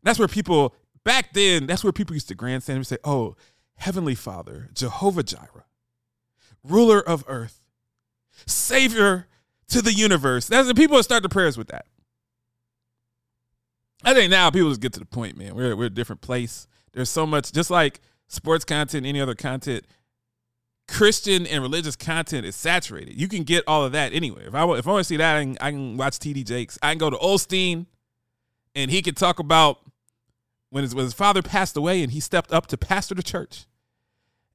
And 0.00 0.08
that's 0.08 0.18
where 0.18 0.28
people 0.28 0.74
back 1.04 1.32
then. 1.32 1.66
That's 1.66 1.84
where 1.84 1.92
people 1.92 2.14
used 2.14 2.28
to 2.28 2.34
grandstand 2.34 2.78
and 2.78 2.86
say, 2.86 2.98
"Oh, 3.04 3.36
Heavenly 3.76 4.14
Father, 4.14 4.70
Jehovah 4.74 5.22
Jireh, 5.22 5.66
ruler 6.62 7.00
of 7.00 7.24
earth, 7.28 7.60
Savior 8.46 9.28
to 9.68 9.82
the 9.82 9.92
universe." 9.92 10.46
That's 10.46 10.68
the 10.68 10.74
people 10.74 11.02
start 11.02 11.22
the 11.22 11.28
prayers 11.28 11.56
with 11.56 11.68
that. 11.68 11.86
I 14.04 14.12
think 14.12 14.30
now 14.30 14.50
people 14.50 14.68
just 14.68 14.80
get 14.80 14.92
to 14.94 15.00
the 15.00 15.06
point, 15.06 15.36
man. 15.36 15.54
We're 15.54 15.76
we're 15.76 15.86
a 15.86 15.90
different 15.90 16.20
place. 16.20 16.66
There's 16.92 17.10
so 17.10 17.26
much, 17.26 17.52
just 17.52 17.70
like 17.70 18.00
sports 18.28 18.64
content, 18.64 19.06
any 19.06 19.20
other 19.20 19.34
content, 19.34 19.84
Christian 20.86 21.46
and 21.46 21.62
religious 21.62 21.96
content 21.96 22.44
is 22.44 22.54
saturated. 22.54 23.18
You 23.18 23.28
can 23.28 23.42
get 23.44 23.64
all 23.66 23.84
of 23.84 23.92
that 23.92 24.12
anywhere. 24.12 24.46
If 24.46 24.54
I 24.54 24.64
if 24.76 24.86
I 24.86 24.90
want 24.90 25.00
to 25.00 25.04
see 25.04 25.16
that, 25.16 25.36
I 25.36 25.42
can, 25.42 25.56
I 25.60 25.70
can 25.70 25.96
watch 25.96 26.18
TD 26.18 26.44
Jakes. 26.44 26.78
I 26.82 26.90
can 26.90 26.98
go 26.98 27.10
to 27.10 27.16
Osteen, 27.16 27.86
and 28.74 28.90
he 28.90 29.00
can 29.00 29.14
talk 29.14 29.38
about 29.38 29.78
when 30.70 30.82
his, 30.82 30.94
when 30.94 31.04
his 31.04 31.14
father 31.14 31.40
passed 31.40 31.76
away 31.76 32.02
and 32.02 32.12
he 32.12 32.20
stepped 32.20 32.52
up 32.52 32.66
to 32.66 32.76
pastor 32.76 33.14
the 33.14 33.22
church, 33.22 33.66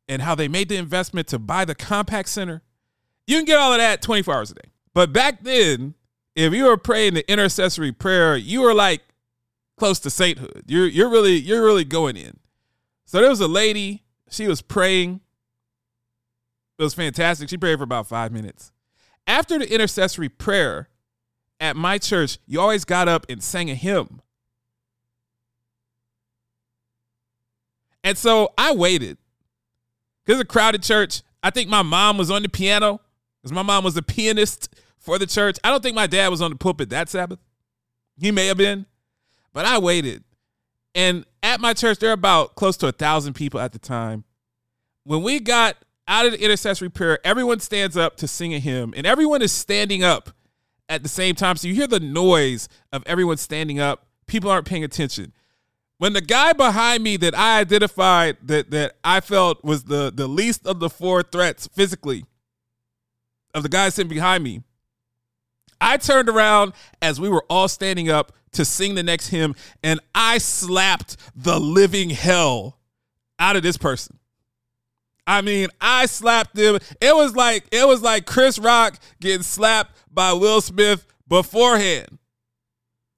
and 0.07 0.21
how 0.21 0.36
they 0.36 0.48
made 0.48 0.69
the 0.69 0.75
investment 0.75 1.27
to 1.29 1.39
buy 1.39 1.65
the 1.65 1.75
Compaq 1.75 2.27
Center. 2.27 2.62
You 3.25 3.38
can 3.38 3.45
get 3.45 3.59
all 3.59 3.71
of 3.71 3.77
that 3.77 4.01
24 4.01 4.33
hours 4.33 4.51
a 4.51 4.55
day. 4.55 4.71
But 4.93 5.13
back 5.13 5.43
then, 5.43 5.93
if 6.36 6.53
you 6.53 6.65
were 6.65 6.77
praying 6.77 7.13
the 7.13 7.31
intercessory 7.31 7.91
prayer, 7.91 8.36
you 8.36 8.62
were 8.62 8.74
like 8.74 9.01
close 9.77 10.00
to 10.00 10.09
sainthood. 10.09 10.63
You're 10.67 10.88
you're 10.88 11.09
really 11.09 11.33
you're 11.33 11.63
really 11.63 11.86
going 11.86 12.17
in. 12.17 12.39
So 13.05 13.19
there 13.19 13.29
was 13.29 13.39
a 13.39 13.48
lady, 13.48 14.03
she 14.29 14.48
was 14.48 14.62
praying. 14.62 15.21
It 16.79 16.83
was 16.83 16.93
fantastic. 16.93 17.50
She 17.50 17.57
prayed 17.57 17.77
for 17.77 17.83
about 17.83 18.07
5 18.07 18.31
minutes. 18.31 18.71
After 19.27 19.59
the 19.59 19.71
intercessory 19.71 20.29
prayer 20.29 20.88
at 21.59 21.75
my 21.75 21.98
church, 21.98 22.39
you 22.48 22.62
always 22.62 22.86
got 22.86 23.09
up 23.09 23.25
and 23.27 23.43
sang 23.43 23.69
a 23.69 23.75
hymn. 23.75 24.21
And 28.01 28.17
so 28.17 28.53
I 28.57 28.71
waited. 28.71 29.17
Because 30.25 30.39
a 30.39 30.45
crowded 30.45 30.81
church. 30.81 31.21
I 31.43 31.50
think 31.50 31.69
my 31.69 31.81
mom 31.81 32.17
was 32.17 32.31
on 32.31 32.43
the 32.43 32.50
piano 32.50 33.01
because 33.41 33.51
my 33.51 33.62
mom 33.62 33.83
was 33.83 33.98
a 33.98 34.01
pianist 34.01 34.74
for 34.98 35.19
the 35.19 35.27
church. 35.27 35.57
I 35.63 35.71
don't 35.71 35.83
think 35.83 35.95
my 35.95 36.07
dad 36.07 36.29
was 36.29 36.41
on 36.41 36.51
the 36.51 36.57
pulpit 36.57 36.89
that 36.91 37.09
Sabbath. 37.09 37.39
He 38.17 38.31
may 38.31 38.48
have 38.48 38.57
been, 38.57 38.86
but 39.53 39.65
I 39.65 39.79
waited. 39.79 40.24
And 40.95 41.25
at 41.43 41.59
my 41.59 41.74
church, 41.74 42.00
there 42.00 42.09
are 42.09 42.13
about 42.13 42.55
close 42.55 42.77
to 42.77 42.88
a 42.88 42.91
thousand 42.91 43.33
people 43.33 43.59
at 43.59 43.74
the 43.74 43.79
time. 43.79 44.24
When 45.03 45.24
we 45.24 45.39
got 45.39 45.75
out 46.09 46.25
of 46.25 46.33
the 46.33 46.43
intercessory 46.43 46.89
prayer, 46.89 47.19
everyone 47.23 47.59
stands 47.59 47.95
up 47.95 48.17
to 48.17 48.27
sing 48.27 48.53
a 48.53 48.59
hymn, 48.59 48.93
and 48.97 49.05
everyone 49.05 49.41
is 49.41 49.51
standing 49.51 50.03
up 50.03 50.31
at 50.89 51.03
the 51.03 51.09
same 51.09 51.35
time. 51.35 51.55
So 51.55 51.67
you 51.67 51.75
hear 51.75 51.87
the 51.87 51.99
noise 51.99 52.67
of 52.91 53.03
everyone 53.05 53.37
standing 53.37 53.79
up. 53.79 54.07
People 54.25 54.49
aren't 54.49 54.65
paying 54.65 54.83
attention. 54.83 55.31
When 55.99 56.13
the 56.13 56.21
guy 56.21 56.53
behind 56.53 57.03
me 57.03 57.17
that 57.17 57.37
I 57.37 57.59
identified 57.59 58.37
that 58.43 58.71
that 58.71 58.95
I 59.03 59.19
felt 59.19 59.63
was 59.63 59.83
the 59.83 60.11
the 60.13 60.27
least 60.27 60.65
of 60.65 60.79
the 60.79 60.89
four 60.89 61.23
threats 61.23 61.67
physically 61.67 62.25
of 63.53 63.63
the 63.63 63.69
guy 63.69 63.89
sitting 63.89 64.09
behind 64.09 64.43
me, 64.43 64.63
I 65.79 65.97
turned 65.97 66.29
around 66.29 66.73
as 67.01 67.19
we 67.19 67.29
were 67.29 67.45
all 67.49 67.67
standing 67.67 68.09
up 68.09 68.31
to 68.53 68.65
sing 68.65 68.95
the 68.95 69.03
next 69.03 69.27
hymn, 69.27 69.55
and 69.83 69.99
I 70.15 70.37
slapped 70.39 71.17
the 71.35 71.59
living 71.59 72.09
hell 72.09 72.79
out 73.37 73.55
of 73.55 73.61
this 73.61 73.77
person. 73.77 74.18
I 75.29 75.41
mean, 75.41 75.69
I 75.79 76.07
slapped 76.07 76.57
him. 76.57 76.79
It 77.00 77.15
was 77.15 77.36
like 77.36 77.67
it 77.71 77.88
was 77.88 78.01
like 78.01 78.25
Chris 78.25 78.57
Rock 78.57 78.98
getting 79.21 79.43
slapped 79.43 79.95
by 80.12 80.33
Will 80.33 80.59
Smith 80.59 81.05
beforehand. 81.27 82.17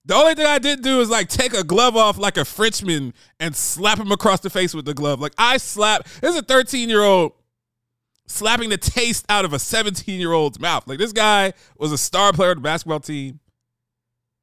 The 0.03 0.15
only 0.15 0.35
thing 0.35 0.45
I 0.45 0.59
didn't 0.59 0.83
do 0.83 0.99
is 0.99 1.09
like 1.09 1.29
take 1.29 1.53
a 1.53 1.63
glove 1.63 1.95
off 1.95 2.17
like 2.17 2.35
a 2.35 2.43
Frenchman 2.43 3.13
and 3.39 3.55
slap 3.55 3.97
him 3.97 4.11
across 4.11 4.41
the 4.41 4.49
face 4.49 4.73
with 4.73 4.83
the 4.83 4.93
glove. 4.93 5.21
Like 5.21 5.31
I 5.37 5.55
slap. 5.55 6.03
This 6.19 6.31
is 6.31 6.41
a 6.41 6.43
13 6.43 6.89
year 6.89 7.01
old 7.01 7.31
slapping 8.27 8.69
the 8.69 8.77
taste 8.77 9.25
out 9.29 9.45
of 9.45 9.53
a 9.53 9.59
17 9.59 10.19
year 10.19 10.33
old's 10.33 10.59
mouth. 10.59 10.85
Like 10.87 10.99
this 10.99 11.13
guy 11.13 11.53
was 11.77 11.93
a 11.93 11.97
star 11.97 12.33
player 12.33 12.51
of 12.51 12.57
the 12.57 12.61
basketball 12.61 12.99
team. 12.99 13.39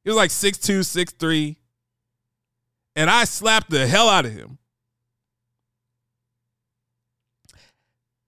He 0.03 0.09
was 0.09 0.17
like 0.17 0.31
6'2, 0.31 0.79
6'3. 0.79 1.55
And 2.95 3.11
I 3.11 3.25
slapped 3.25 3.69
the 3.69 3.85
hell 3.85 4.09
out 4.09 4.25
of 4.25 4.31
him. 4.31 4.58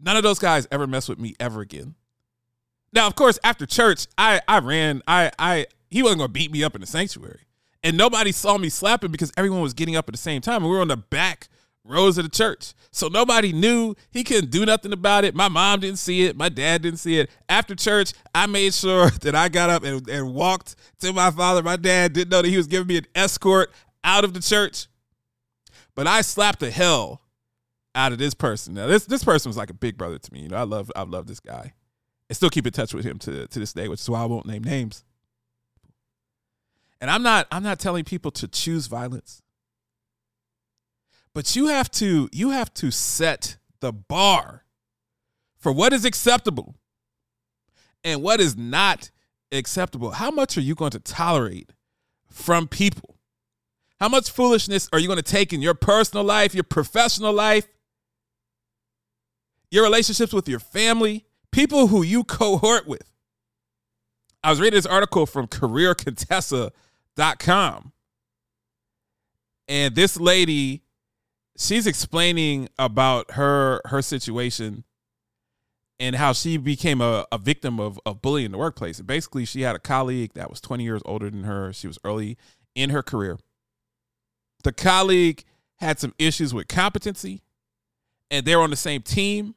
None 0.02 0.18
of 0.18 0.24
those 0.24 0.40
guys 0.40 0.68
ever 0.72 0.88
mess 0.88 1.08
with 1.08 1.20
me 1.20 1.36
ever 1.40 1.62
again. 1.62 1.96
Now, 2.94 3.08
of 3.08 3.16
course, 3.16 3.40
after 3.44 3.66
church, 3.66 4.08
I 4.18 4.42
I 4.48 4.60
ran. 4.60 5.02
I 5.08 5.32
I 5.38 5.68
he 5.90 6.02
wasn't 6.02 6.20
gonna 6.20 6.30
beat 6.30 6.52
me 6.52 6.64
up 6.64 6.76
in 6.76 6.82
the 6.82 6.88
sanctuary, 6.88 7.42
and 7.84 7.98
nobody 7.98 8.32
saw 8.32 8.58
me 8.58 8.70
slapping 8.70 9.12
because 9.12 9.32
everyone 9.38 9.62
was 9.62 9.74
getting 9.74 9.96
up 9.96 10.10
at 10.10 10.14
the 10.14 10.18
same 10.18 10.42
time, 10.42 10.64
and 10.64 10.66
we 10.66 10.72
were 10.72 10.82
on 10.82 10.88
the 10.88 10.98
back 10.98 11.48
rows 11.84 12.18
of 12.18 12.24
the 12.24 12.30
church, 12.30 12.74
so 12.92 13.08
nobody 13.08 13.54
knew. 13.54 13.96
He 14.12 14.24
couldn't 14.24 14.52
do 14.52 14.66
nothing 14.66 14.92
about 14.92 15.24
it. 15.24 15.36
My 15.36 15.48
mom 15.48 15.80
didn't 15.80 16.00
see 16.00 16.24
it. 16.24 16.36
My 16.36 16.50
dad 16.50 16.82
didn't 16.82 17.00
see 17.00 17.20
it. 17.20 17.30
After 17.48 17.76
church, 17.76 18.14
I 18.36 18.46
made 18.48 18.74
sure 18.74 19.10
that 19.22 19.36
I 19.36 19.50
got 19.50 19.70
up 19.70 19.84
and, 19.84 20.08
and 20.10 20.34
walked 20.34 20.76
to 21.00 21.14
my 21.14 21.32
father. 21.32 21.64
My 21.64 21.78
dad 21.78 22.14
didn't 22.14 22.32
know 22.32 22.42
that 22.42 22.50
he 22.50 22.58
was 22.58 22.68
giving 22.68 22.88
me 22.88 22.98
an 22.98 23.08
escort 23.16 23.72
out 24.04 24.24
of 24.24 24.34
the 24.34 24.42
church, 24.42 24.88
but 25.96 26.08
I 26.08 26.22
slapped 26.22 26.60
the 26.60 26.72
hell 26.72 27.22
out 27.96 28.12
of 28.12 28.18
this 28.18 28.34
person. 28.34 28.74
Now, 28.74 28.88
this 28.88 29.06
this 29.06 29.24
person 29.24 29.50
was 29.50 29.58
like 29.58 29.70
a 29.70 29.76
big 29.76 29.98
brother 29.98 30.18
to 30.18 30.34
me. 30.34 30.42
You 30.42 30.50
know, 30.50 30.58
I 30.58 30.64
love 30.64 30.92
I 30.96 31.04
love 31.04 31.28
this 31.28 31.40
guy. 31.40 31.74
I 32.30 32.34
still 32.34 32.50
keep 32.50 32.66
in 32.66 32.72
touch 32.72 32.94
with 32.94 33.06
him 33.06 33.20
to, 33.20 33.46
to 33.48 33.60
this 33.60 33.74
day, 33.74 33.90
which 33.90 34.00
is 34.00 34.10
why 34.10 34.22
I 34.22 34.26
won't 34.26 34.46
name 34.46 34.64
names. 34.64 35.04
And 37.02 37.10
I'm 37.10 37.24
not 37.24 37.48
I'm 37.52 37.64
not 37.64 37.80
telling 37.80 38.06
people 38.06 38.32
to 38.32 38.48
choose 38.48 38.88
violence. 38.88 39.42
But 41.34 41.56
you 41.56 41.68
have 41.68 41.90
to 41.92 42.30
you 42.32 42.52
have 42.52 42.74
to 42.76 42.92
set 42.92 43.58
the 43.80 43.92
bar 43.92 44.66
for 45.58 45.72
what 45.72 45.94
is 45.94 46.06
acceptable 46.06 46.76
and 48.04 48.22
what 48.22 48.40
is 48.40 48.56
not 48.56 49.12
acceptable. 49.52 50.12
How 50.12 50.32
much 50.32 50.58
are 50.58 50.62
you 50.62 50.76
going 50.76 50.92
to 50.92 51.00
tolerate 51.00 51.72
from 52.30 52.68
people? 52.68 53.18
How 54.00 54.10
much 54.10 54.32
foolishness 54.32 54.90
are 54.92 55.00
you 55.00 55.08
going 55.08 55.18
to 55.18 55.24
take 55.24 55.54
in 55.54 55.62
your 55.62 55.76
personal 55.76 56.24
life, 56.24 56.56
your 56.56 56.64
professional 56.64 57.34
life, 57.34 57.68
your 59.72 59.84
relationships 59.84 60.34
with 60.34 60.48
your 60.48 60.60
family, 60.60 61.26
people 61.52 61.88
who 61.88 62.04
you 62.04 62.24
cohort 62.24 62.88
with? 62.88 63.12
I 64.44 64.50
was 64.50 64.60
reading 64.60 64.78
this 64.78 64.86
article 64.86 65.26
from 65.26 65.48
careercontessa.com. 65.48 67.92
And 69.68 69.96
this 69.96 70.20
lady, 70.20 70.84
she's 71.58 71.88
explaining 71.88 72.70
about 72.78 73.32
her 73.32 73.82
her 73.86 74.02
situation 74.02 74.84
and 76.00 76.16
how 76.16 76.34
she 76.34 76.58
became 76.58 77.00
a, 77.00 77.26
a 77.32 77.38
victim 77.38 77.80
of, 77.80 78.00
of 78.08 78.24
bullying 78.24 78.48
in 78.48 78.52
the 78.52 78.58
workplace. 78.58 78.98
And 78.98 79.08
basically, 79.08 79.46
she 79.46 79.62
had 79.62 79.76
a 79.76 79.80
colleague 79.80 80.34
that 80.34 80.50
was 80.50 80.60
20 80.60 80.84
years 80.84 81.04
older 81.06 81.30
than 81.30 81.44
her. 81.44 81.72
She 81.72 81.86
was 81.86 82.00
early 82.04 82.40
in 82.74 82.90
her 82.90 83.04
career. 83.04 83.38
The 84.64 84.72
colleague 84.72 85.44
had 85.78 86.00
some 86.00 86.16
issues 86.18 86.56
with 86.56 86.68
competency, 86.68 87.44
and 88.32 88.44
they're 88.46 88.62
on 88.62 88.72
the 88.72 88.76
same 88.76 89.04
team. 89.04 89.54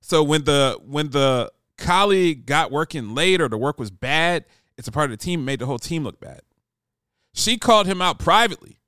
So 0.00 0.22
when 0.22 0.44
the 0.44 0.78
when 0.84 1.10
the 1.10 1.52
colleague 1.76 2.46
got 2.46 2.70
working 2.70 3.14
late 3.14 3.40
or 3.40 3.48
the 3.48 3.58
work 3.58 3.78
was 3.78 3.90
bad, 3.90 4.44
it's 4.76 4.88
a 4.88 4.92
part 4.92 5.10
of 5.10 5.18
the 5.18 5.22
team, 5.22 5.44
made 5.44 5.58
the 5.58 5.66
whole 5.66 5.78
team 5.78 6.04
look 6.04 6.20
bad. 6.20 6.42
She 7.32 7.58
called 7.58 7.86
him 7.86 8.02
out 8.02 8.18
privately 8.18 8.80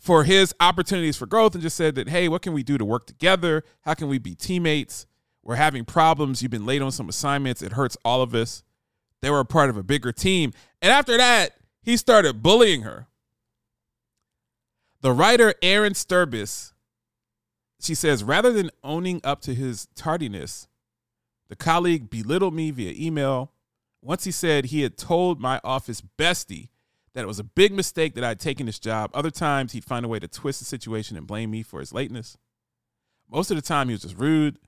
for 0.00 0.24
his 0.24 0.54
opportunities 0.60 1.16
for 1.16 1.26
growth 1.26 1.54
and 1.54 1.62
just 1.62 1.76
said 1.76 1.96
that, 1.96 2.08
hey, 2.08 2.28
what 2.28 2.40
can 2.42 2.52
we 2.52 2.62
do 2.62 2.78
to 2.78 2.84
work 2.84 3.06
together? 3.06 3.64
How 3.82 3.94
can 3.94 4.08
we 4.08 4.18
be 4.18 4.34
teammates? 4.34 5.04
We're 5.42 5.56
having 5.56 5.84
problems. 5.84 6.42
You've 6.42 6.50
been 6.50 6.66
late 6.66 6.80
on 6.80 6.92
some 6.92 7.08
assignments. 7.08 7.60
It 7.60 7.72
hurts 7.72 7.96
all 8.04 8.22
of 8.22 8.34
us. 8.34 8.62
They 9.20 9.30
were 9.30 9.40
a 9.40 9.44
part 9.44 9.68
of 9.68 9.76
a 9.76 9.82
bigger 9.82 10.12
team. 10.12 10.52
And 10.80 10.92
after 10.92 11.16
that, 11.16 11.56
he 11.82 11.96
started 11.96 12.42
bullying 12.42 12.82
her. 12.82 13.08
The 15.00 15.12
writer 15.12 15.54
Aaron 15.62 15.94
Sturbis, 15.94 16.72
she 17.80 17.94
says, 17.94 18.24
rather 18.24 18.52
than 18.52 18.70
owning 18.82 19.20
up 19.22 19.40
to 19.42 19.54
his 19.54 19.88
tardiness, 19.94 20.66
the 21.48 21.56
colleague 21.56 22.10
belittled 22.10 22.54
me 22.54 22.70
via 22.70 22.92
email. 22.96 23.52
Once 24.02 24.24
he 24.24 24.30
said 24.30 24.66
he 24.66 24.82
had 24.82 24.96
told 24.96 25.40
my 25.40 25.60
office 25.64 26.02
bestie 26.18 26.68
that 27.14 27.22
it 27.22 27.26
was 27.28 27.38
a 27.38 27.44
big 27.44 27.72
mistake 27.72 28.14
that 28.14 28.24
I'd 28.24 28.40
taken 28.40 28.66
this 28.66 28.78
job. 28.78 29.10
Other 29.14 29.30
times 29.30 29.72
he'd 29.72 29.84
find 29.84 30.04
a 30.04 30.08
way 30.08 30.18
to 30.18 30.28
twist 30.28 30.58
the 30.58 30.64
situation 30.64 31.16
and 31.16 31.26
blame 31.26 31.50
me 31.50 31.62
for 31.62 31.80
his 31.80 31.92
lateness. 31.92 32.36
Most 33.30 33.50
of 33.50 33.56
the 33.56 33.62
time 33.62 33.88
he 33.88 33.94
was 33.94 34.02
just 34.02 34.16
rude. 34.16 34.58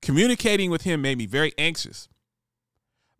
Communicating 0.00 0.70
with 0.70 0.82
him 0.82 1.02
made 1.02 1.18
me 1.18 1.26
very 1.26 1.52
anxious. 1.58 2.08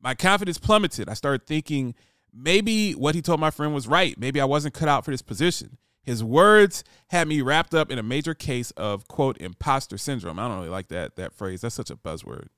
My 0.00 0.14
confidence 0.14 0.58
plummeted. 0.58 1.08
I 1.08 1.14
started 1.14 1.46
thinking 1.46 1.94
maybe 2.32 2.92
what 2.92 3.14
he 3.14 3.22
told 3.22 3.40
my 3.40 3.50
friend 3.50 3.74
was 3.74 3.88
right. 3.88 4.18
Maybe 4.18 4.40
I 4.40 4.44
wasn't 4.44 4.74
cut 4.74 4.88
out 4.88 5.04
for 5.04 5.10
this 5.10 5.22
position. 5.22 5.78
His 6.04 6.22
words 6.22 6.84
had 7.08 7.26
me 7.28 7.40
wrapped 7.40 7.74
up 7.74 7.90
in 7.90 7.98
a 7.98 8.02
major 8.02 8.34
case 8.34 8.70
of 8.72 9.08
quote 9.08 9.38
imposter 9.40 9.98
syndrome. 9.98 10.38
I 10.38 10.46
don't 10.46 10.58
really 10.58 10.68
like 10.68 10.88
that 10.88 11.16
that 11.16 11.32
phrase. 11.32 11.62
That's 11.62 11.74
such 11.74 11.90
a 11.90 11.96
buzzword. 11.96 12.48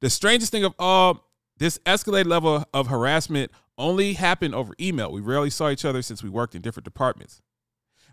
The 0.00 0.10
strangest 0.10 0.50
thing 0.50 0.64
of 0.64 0.74
all, 0.78 1.28
this 1.58 1.78
escalated 1.84 2.26
level 2.26 2.64
of 2.72 2.86
harassment 2.86 3.52
only 3.76 4.14
happened 4.14 4.54
over 4.54 4.74
email. 4.80 5.12
We 5.12 5.20
rarely 5.20 5.50
saw 5.50 5.68
each 5.68 5.84
other 5.84 6.00
since 6.00 6.22
we 6.22 6.30
worked 6.30 6.54
in 6.54 6.62
different 6.62 6.84
departments. 6.84 7.42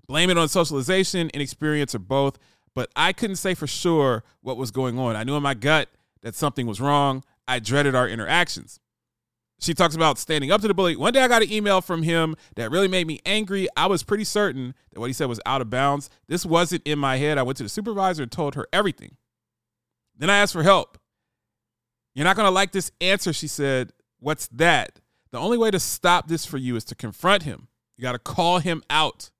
Blame 0.06 0.30
it 0.30 0.38
on 0.38 0.50
socialization, 0.50 1.30
inexperience, 1.34 1.96
or 1.96 2.00
both, 2.00 2.38
but 2.76 2.90
I 2.96 3.14
couldn't 3.14 3.38
say 3.38 3.54
for 3.54 3.68
sure 3.68 4.24
what 4.42 4.58
was 4.58 4.72
going 4.72 5.00
on. 5.00 5.16
I 5.16 5.24
knew 5.24 5.36
in 5.36 5.44
my 5.44 5.54
gut 5.54 5.90
that 6.22 6.36
something 6.36 6.68
was 6.68 6.82
wrong. 6.82 7.24
I 7.48 7.60
dreaded 7.60 7.96
our 7.96 8.08
interactions 8.08 8.80
she 9.60 9.74
talks 9.74 9.96
about 9.96 10.20
standing 10.20 10.52
up 10.52 10.62
to 10.62 10.68
the 10.68 10.74
bully. 10.74 10.96
One 10.96 11.14
day 11.14 11.22
I 11.22 11.28
got 11.28 11.42
an 11.42 11.52
email 11.52 11.82
from 11.82 12.04
him 12.04 12.36
that 12.56 12.70
really 12.70 12.88
made 12.88 13.08
me 13.08 13.20
angry. 13.26 13.68
I 13.76 13.88
was 13.88 14.04
pretty 14.04 14.24
certain 14.24 14.76
that 14.92 15.00
what 15.00 15.08
he 15.08 15.14
said 15.14 15.28
was 15.28 15.40
out 15.46 15.62
of 15.62 15.70
bounds. 15.70 16.10
This 16.28 16.46
wasn't 16.46 16.86
in 16.86 17.00
my 17.00 17.18
head. 17.18 17.38
I 17.38 17.44
went 17.44 17.58
to 17.58 17.64
the 17.64 17.70
supervisor 17.70 18.24
and 18.24 18.32
told 18.32 18.56
her 18.56 18.68
everything. 18.72 19.16
Then 20.16 20.30
I 20.30 20.38
asked 20.38 20.54
for 20.54 20.64
help. 20.64 20.98
You're 22.14 22.26
not 22.26 22.36
going 22.36 22.48
to 22.48 22.52
like 22.52 22.72
this 22.72 22.92
answer, 23.02 23.34
she 23.34 23.48
said. 23.48 23.94
What's 24.20 24.48
that? 24.50 25.00
The 25.32 25.40
only 25.40 25.58
way 25.58 25.72
to 25.72 25.80
stop 25.80 26.28
this 26.28 26.46
for 26.46 26.58
you 26.58 26.76
is 26.76 26.84
to 26.86 26.96
confront 26.96 27.44
him. 27.44 27.68
You 27.96 28.04
got 28.04 28.14
to 28.14 28.20
call 28.20 28.60
him 28.60 28.84
out. 28.90 29.32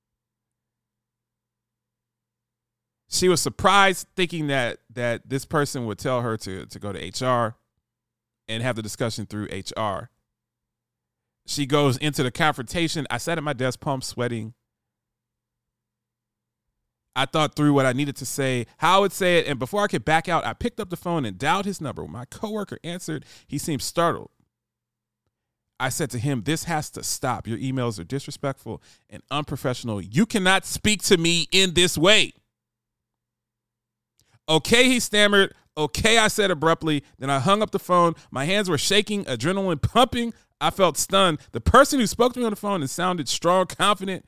She 3.10 3.30
was 3.30 3.42
surprised 3.42 4.08
thinking 4.16 4.48
that 4.48 4.80
that 4.94 5.30
this 5.30 5.46
person 5.46 5.86
would 5.86 5.98
tell 5.98 6.22
her 6.22 6.36
to 6.38 6.66
to 6.66 6.80
go 6.80 6.92
to 6.92 7.00
HR 7.00 7.56
and 8.48 8.64
have 8.64 8.76
the 8.76 8.82
discussion 8.82 9.26
through 9.26 9.48
HR. 9.52 10.10
she 11.46 11.66
goes 11.66 11.98
into 11.98 12.24
the 12.24 12.32
confrontation. 12.32 13.08
I 13.10 13.18
sat 13.18 13.38
at 13.38 13.44
my 13.44 13.54
desk, 13.54 13.80
palm 13.80 14.02
sweating. 14.02 14.54
I 17.16 17.26
thought 17.26 17.56
through 17.56 17.74
what 17.74 17.88
I 17.88 17.94
needed 17.94 18.16
to 18.18 18.26
say, 18.26 18.68
how 18.78 18.98
I 18.98 19.00
would 19.00 19.12
say 19.12 19.40
it, 19.40 19.48
and 19.48 19.58
before 19.58 19.84
I 19.84 19.88
could 19.88 20.06
back 20.06 20.30
out, 20.30 20.46
I 20.46 20.54
picked 20.54 20.80
up 20.80 20.92
the 20.92 20.96
phone 20.96 21.26
and 21.26 21.38
dialed 21.38 21.66
his 21.66 21.82
number. 21.82 22.04
When 22.04 22.12
my 22.12 22.26
coworker 22.26 22.78
answered, 22.84 23.26
he 23.48 23.58
seemed 23.58 23.82
startled. 23.82 24.30
I 25.80 25.90
said 25.90 26.12
to 26.12 26.20
him, 26.20 26.44
This 26.44 26.66
has 26.66 26.90
to 26.92 27.04
stop. 27.04 27.48
Your 27.48 27.58
emails 27.58 28.00
are 28.00 28.04
disrespectful 28.04 28.82
and 29.10 29.24
unprofessional. 29.32 30.02
You 30.02 30.26
cannot 30.26 30.66
speak 30.66 31.02
to 31.04 31.18
me 31.18 31.48
in 31.52 31.74
this 31.74 31.98
way. 31.98 32.34
Okay, 34.50 34.86
he 34.86 35.00
stammered. 35.00 35.54
Okay, 35.78 36.18
I 36.18 36.28
said 36.28 36.50
abruptly. 36.50 37.04
Then 37.20 37.30
I 37.30 37.40
hung 37.40 37.62
up 37.62 37.72
the 37.72 37.80
phone. 37.80 38.16
My 38.32 38.46
hands 38.46 38.70
were 38.70 38.80
shaking, 38.80 39.24
adrenaline 39.26 39.82
pumping. 39.82 40.34
I 40.60 40.72
felt 40.72 40.98
stunned. 40.98 41.40
The 41.52 41.62
person 41.62 42.00
who 42.00 42.08
spoke 42.08 42.34
to 42.34 42.40
me 42.40 42.46
on 42.46 42.52
the 42.52 42.56
phone 42.56 42.82
and 42.82 42.90
sounded 42.90 43.30
strong, 43.30 43.68
confident, 43.68 44.26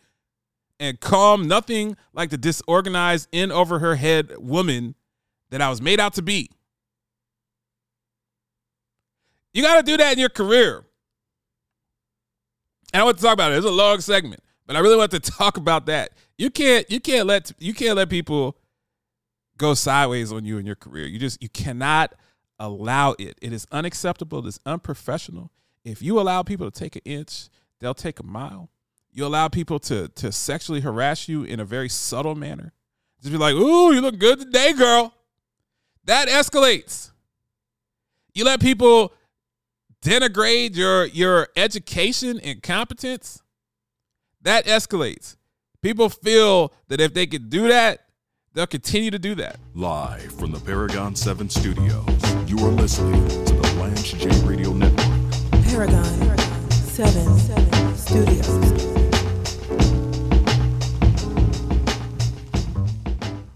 and 0.79 0.99
calm, 0.99 1.47
nothing 1.47 1.97
like 2.13 2.29
the 2.29 2.37
disorganized, 2.37 3.27
in 3.31 3.51
over 3.51 3.79
her 3.79 3.95
head 3.95 4.31
woman 4.37 4.95
that 5.49 5.61
I 5.61 5.69
was 5.69 5.81
made 5.81 5.99
out 5.99 6.13
to 6.13 6.21
be. 6.21 6.51
You 9.53 9.63
got 9.63 9.77
to 9.77 9.83
do 9.83 9.97
that 9.97 10.13
in 10.13 10.19
your 10.19 10.29
career. 10.29 10.85
And 12.93 13.01
I 13.01 13.03
want 13.03 13.17
to 13.17 13.23
talk 13.23 13.33
about 13.33 13.51
it. 13.51 13.57
It's 13.57 13.65
a 13.65 13.71
long 13.71 13.99
segment, 13.99 14.41
but 14.67 14.75
I 14.75 14.79
really 14.79 14.95
want 14.95 15.11
to 15.11 15.19
talk 15.19 15.57
about 15.57 15.87
that. 15.87 16.11
You 16.37 16.49
can't 16.49 16.89
you 16.89 16.99
can't 16.99 17.27
let 17.27 17.51
you 17.59 17.73
can't 17.73 17.95
let 17.95 18.09
people 18.09 18.55
go 19.59 19.75
sideways 19.75 20.31
on 20.31 20.45
you 20.45 20.57
in 20.57 20.65
your 20.65 20.75
career. 20.75 21.05
You 21.05 21.19
just 21.19 21.41
you 21.43 21.49
cannot 21.49 22.15
allow 22.57 23.15
it. 23.19 23.37
It 23.41 23.53
is 23.53 23.67
unacceptable. 23.71 24.39
It 24.39 24.47
is 24.47 24.59
unprofessional. 24.65 25.51
If 25.85 26.01
you 26.01 26.19
allow 26.19 26.41
people 26.41 26.69
to 26.69 26.77
take 26.77 26.95
an 26.95 27.03
inch, 27.05 27.49
they'll 27.79 27.93
take 27.93 28.19
a 28.19 28.25
mile. 28.25 28.69
You 29.11 29.25
allow 29.25 29.47
people 29.49 29.79
to 29.81 30.07
to 30.07 30.31
sexually 30.31 30.81
harass 30.81 31.29
you 31.29 31.43
in 31.43 31.59
a 31.59 31.65
very 31.65 31.89
subtle 31.89 32.35
manner. 32.35 32.73
Just 33.21 33.31
be 33.31 33.37
like, 33.37 33.53
"Ooh, 33.53 33.93
you 33.93 34.01
look 34.01 34.17
good 34.17 34.39
today, 34.39 34.73
girl." 34.73 35.13
That 36.05 36.27
escalates. 36.27 37.11
You 38.33 38.45
let 38.45 38.61
people 38.61 39.13
denigrate 40.01 40.75
your 40.75 41.05
your 41.05 41.49
education 41.55 42.39
and 42.39 42.63
competence. 42.63 43.43
That 44.41 44.65
escalates. 44.65 45.35
People 45.81 46.09
feel 46.09 46.73
that 46.87 46.99
if 46.99 47.13
they 47.13 47.27
could 47.27 47.49
do 47.49 47.67
that, 47.67 48.08
they'll 48.59 48.67
continue 48.67 49.09
to 49.09 49.17
do 49.17 49.35
that. 49.35 49.57
Live 49.73 50.33
from 50.33 50.51
the 50.51 50.59
Paragon 50.59 51.15
7 51.15 51.49
studios, 51.49 52.05
you 52.45 52.57
are 52.57 52.71
listening 52.71 53.25
to 53.45 53.53
the 53.53 53.73
Lance 53.79 54.11
J 54.11 54.27
Radio 54.45 54.73
Network. 54.73 55.07
Paragon 55.63 56.03
7 56.69 57.95
Studios. 57.95 58.99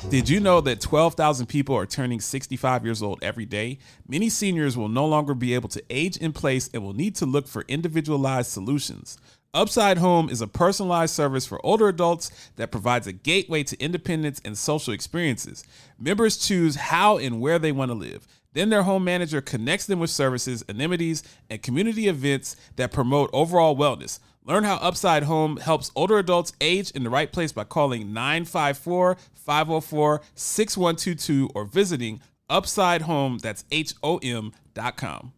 Did 0.09 0.29
you 0.29 0.39
know 0.39 0.61
that 0.61 0.79
12,000 0.79 1.47
people 1.47 1.75
are 1.75 1.85
turning 1.85 2.21
65 2.21 2.85
years 2.85 3.03
old 3.03 3.21
every 3.21 3.45
day? 3.45 3.79
Many 4.07 4.29
seniors 4.29 4.77
will 4.77 4.87
no 4.87 5.05
longer 5.05 5.33
be 5.33 5.53
able 5.53 5.67
to 5.69 5.83
age 5.89 6.15
in 6.15 6.31
place 6.31 6.69
and 6.73 6.81
will 6.81 6.93
need 6.93 7.15
to 7.15 7.25
look 7.25 7.49
for 7.49 7.65
individualized 7.67 8.51
solutions. 8.51 9.17
Upside 9.55 9.99
Home 9.99 10.29
is 10.29 10.41
a 10.41 10.47
personalized 10.47 11.13
service 11.13 11.45
for 11.45 11.63
older 11.63 11.87
adults 11.87 12.31
that 12.55 12.71
provides 12.71 13.05
a 13.05 13.11
gateway 13.13 13.61
to 13.61 13.79
independence 13.79 14.41
and 14.43 14.57
social 14.57 14.93
experiences. 14.93 15.63
Members 15.99 16.37
choose 16.37 16.75
how 16.75 17.19
and 17.19 17.39
where 17.39 17.59
they 17.59 17.71
want 17.71 17.91
to 17.91 17.95
live. 17.95 18.25
Then 18.53 18.69
their 18.69 18.81
home 18.81 19.03
manager 19.03 19.41
connects 19.41 19.85
them 19.85 19.99
with 19.99 20.09
services, 20.09 20.65
amenities, 20.67 21.21
and 21.51 21.61
community 21.61 22.07
events 22.07 22.55
that 22.77 22.91
promote 22.91 23.29
overall 23.31 23.75
wellness. 23.75 24.17
Learn 24.43 24.63
how 24.63 24.77
Upside 24.77 25.23
Home 25.23 25.57
helps 25.57 25.91
older 25.95 26.17
adults 26.17 26.53
age 26.59 26.89
in 26.89 27.03
the 27.03 27.11
right 27.11 27.31
place 27.31 27.51
by 27.51 27.63
calling 27.63 28.11
954 28.11 29.17
504 29.35 30.21
6122 30.33 31.49
or 31.53 31.65
visiting 31.65 32.21
Upside 32.49 33.03
Home, 33.03 33.37
that's 33.37 33.65
H 33.71 33.93
O 34.01 34.17
M 34.17 34.51
dot 34.73 34.97
com. 34.97 35.33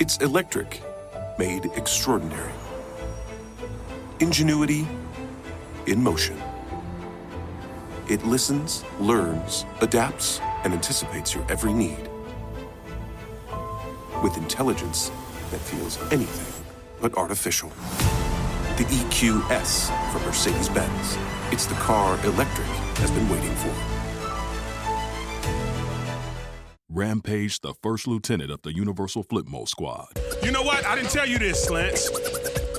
It's 0.00 0.16
electric, 0.16 0.80
made 1.38 1.66
extraordinary. 1.76 2.54
Ingenuity 4.20 4.88
in 5.86 6.02
motion. 6.02 6.40
It 8.08 8.24
listens, 8.24 8.82
learns, 8.98 9.66
adapts, 9.82 10.40
and 10.64 10.72
anticipates 10.72 11.34
your 11.34 11.44
every 11.50 11.74
need. 11.74 12.08
With 14.22 14.38
intelligence 14.38 15.10
that 15.50 15.60
feels 15.60 15.98
anything 16.10 16.64
but 17.02 17.14
artificial. 17.18 17.68
The 18.78 18.84
EQS 18.84 19.90
from 20.12 20.22
Mercedes 20.22 20.70
Benz. 20.70 21.18
It's 21.52 21.66
the 21.66 21.74
car 21.74 22.18
electric 22.24 22.66
has 22.96 23.10
been 23.10 23.28
waiting 23.28 23.54
for. 23.56 23.99
Rampage, 27.04 27.60
the 27.60 27.72
first 27.82 28.06
lieutenant 28.06 28.50
of 28.50 28.60
the 28.60 28.74
Universal 28.74 29.24
Flipmo 29.24 29.66
Squad. 29.66 30.08
You 30.42 30.50
know 30.52 30.60
what? 30.62 30.84
I 30.84 30.94
didn't 30.96 31.08
tell 31.08 31.26
you 31.26 31.38
this, 31.38 31.70
Lance. 31.70 32.10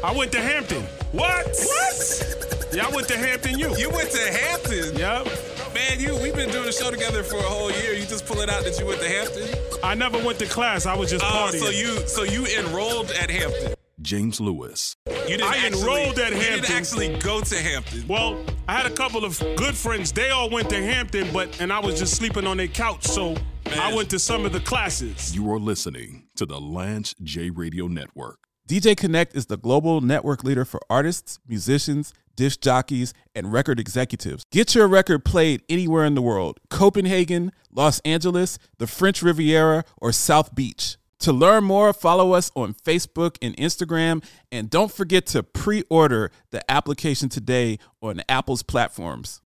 I 0.04 0.16
went 0.16 0.32
to 0.34 0.40
Hampton. 0.40 0.84
What? 1.12 1.48
What? 1.48 2.70
Yeah, 2.72 2.86
I 2.86 2.92
went 2.96 3.08
to 3.08 3.18
Hampton 3.18 3.58
U. 3.58 3.76
You 3.78 3.90
went 3.90 4.12
to 4.12 4.20
Hampton? 4.32 4.96
Yep. 4.96 5.26
Man, 5.74 6.00
you 6.00 6.16
we've 6.22 6.36
been 6.36 6.52
doing 6.52 6.70
a 6.70 6.72
show 6.72 6.92
together 6.92 7.24
for 7.24 7.38
a 7.38 7.42
whole 7.42 7.72
year. 7.72 7.94
You 7.94 8.06
just 8.06 8.28
pull 8.28 8.42
it 8.42 8.50
out 8.50 8.64
that 8.64 8.78
you 8.80 8.86
went 8.86 9.02
to 9.02 9.08
Hampton? 9.10 9.50
I 9.84 9.96
never 9.96 10.24
went 10.24 10.38
to 10.38 10.46
class. 10.46 10.86
I 10.86 10.96
was 10.96 11.10
just 11.10 11.26
Oh, 11.26 11.50
partying. 11.52 11.60
so 11.60 11.70
you 11.72 12.08
so 12.08 12.22
you 12.22 12.46
enrolled 12.60 13.10
at 13.12 13.32
Hampton. 13.32 13.74
James 14.04 14.40
Lewis. 14.40 14.96
You 15.08 15.14
didn't 15.38 15.44
I 15.46 15.58
actually, 15.66 15.80
enrolled 15.82 16.20
at 16.20 16.32
You 16.34 16.40
didn't 16.40 16.66
Hampton. 16.66 16.76
actually 16.76 17.18
go 17.18 17.42
to 17.42 17.56
Hampton. 17.56 18.08
well, 18.08 18.40
I 18.68 18.74
had 18.78 18.86
a 18.86 18.94
couple 18.94 19.26
of 19.26 19.40
good 19.56 19.76
friends. 19.76 20.12
They 20.12 20.30
all 20.30 20.50
went 20.52 20.70
to 20.70 20.76
Hampton, 20.84 21.28
but 21.34 21.60
and 21.60 21.74
I 21.74 21.80
was 21.80 21.98
just 21.98 22.16
sleeping 22.16 22.46
on 22.46 22.58
their 22.58 22.68
couch, 22.68 23.06
so 23.08 23.36
I 23.80 23.94
went 23.94 24.10
to 24.10 24.20
some 24.20 24.46
of 24.46 24.54
the 24.54 24.60
classes. 24.60 25.36
You 25.36 25.52
are 25.52 25.60
listening 25.60 26.28
to 26.36 26.46
the 26.46 26.60
Lance 26.60 27.16
J 27.24 27.50
Radio 27.50 27.88
Network. 27.88 28.40
DJ 28.68 28.96
Connect 28.96 29.36
is 29.36 29.46
the 29.48 29.58
global 29.58 30.02
network 30.02 30.44
leader 30.44 30.66
for 30.66 30.80
artists, 30.90 31.40
musicians, 31.48 32.14
disc 32.36 32.62
jockeys, 32.62 33.14
and 33.36 33.52
record 33.52 33.80
executives. 33.80 34.46
Get 34.52 34.76
your 34.76 34.88
record 34.88 35.26
played 35.26 35.64
anywhere 35.70 36.06
in 36.06 36.16
the 36.16 36.22
world 36.22 36.60
Copenhagen, 36.70 37.52
Los 37.72 38.00
Angeles, 38.02 38.60
the 38.78 38.88
French 38.88 39.22
Riviera, 39.22 39.84
or 39.98 40.12
South 40.12 40.54
Beach. 40.54 40.98
To 41.20 41.32
learn 41.32 41.64
more, 41.64 41.94
follow 41.94 42.34
us 42.34 42.52
on 42.56 42.74
Facebook 42.74 43.38
and 43.42 43.56
Instagram, 43.58 44.24
and 44.52 44.70
don't 44.70 44.92
forget 44.92 45.26
to 45.28 45.44
pre 45.44 45.84
order 45.90 46.32
the 46.50 46.70
application 46.70 47.30
today 47.30 47.78
on 48.02 48.22
Apple's 48.28 48.64
platforms. 48.64 49.42